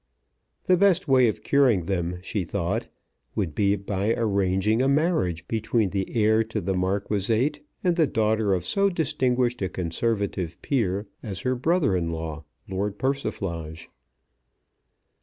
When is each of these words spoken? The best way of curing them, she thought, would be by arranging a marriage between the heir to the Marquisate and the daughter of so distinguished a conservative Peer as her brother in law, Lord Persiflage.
The 0.63 0.77
best 0.77 1.07
way 1.07 1.27
of 1.27 1.43
curing 1.43 1.85
them, 1.85 2.17
she 2.23 2.43
thought, 2.43 2.87
would 3.35 3.53
be 3.53 3.75
by 3.75 4.15
arranging 4.15 4.81
a 4.81 4.87
marriage 4.87 5.47
between 5.47 5.91
the 5.91 6.15
heir 6.15 6.43
to 6.45 6.59
the 6.59 6.73
Marquisate 6.73 7.59
and 7.83 7.95
the 7.95 8.07
daughter 8.07 8.55
of 8.55 8.65
so 8.65 8.89
distinguished 8.89 9.61
a 9.61 9.69
conservative 9.69 10.59
Peer 10.63 11.05
as 11.21 11.41
her 11.41 11.53
brother 11.53 11.95
in 11.95 12.09
law, 12.09 12.45
Lord 12.67 12.97
Persiflage. 12.97 13.89